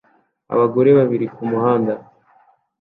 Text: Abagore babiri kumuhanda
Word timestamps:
Abagore 0.53 0.89
babiri 0.99 1.25
kumuhanda 1.35 1.93